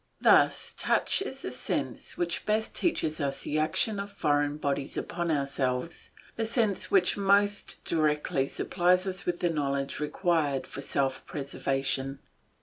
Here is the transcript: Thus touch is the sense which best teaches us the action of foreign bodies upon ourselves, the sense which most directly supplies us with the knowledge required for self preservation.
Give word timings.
Thus 0.19 0.73
touch 0.75 1.21
is 1.21 1.43
the 1.43 1.51
sense 1.51 2.17
which 2.17 2.43
best 2.47 2.73
teaches 2.75 3.21
us 3.21 3.43
the 3.43 3.59
action 3.59 3.99
of 3.99 4.11
foreign 4.11 4.57
bodies 4.57 4.97
upon 4.97 5.29
ourselves, 5.29 6.09
the 6.35 6.45
sense 6.47 6.89
which 6.89 7.17
most 7.17 7.75
directly 7.85 8.47
supplies 8.47 9.05
us 9.05 9.27
with 9.27 9.41
the 9.41 9.51
knowledge 9.51 9.99
required 9.99 10.65
for 10.65 10.81
self 10.81 11.27
preservation. 11.27 12.17